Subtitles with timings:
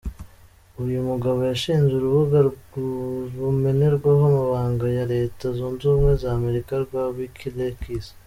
[0.83, 2.37] Uyu mugabo yashinze urubuga
[3.37, 8.05] rumenerwaho amabanga ya Leta zunze ubumwe za Amerika rwa Wikileaks.